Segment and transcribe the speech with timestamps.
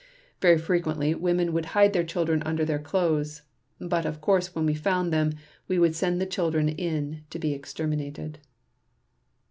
[0.41, 3.43] Very frequently women would hide their children under their clothes,
[3.79, 5.33] but of course when we found them
[5.67, 8.39] we would send the children in to be exterminated."